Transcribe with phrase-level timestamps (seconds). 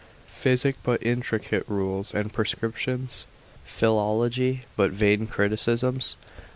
[0.25, 3.27] physic, but intricate rules and prescriptions?
[3.63, 6.15] philology, but vain criticisms?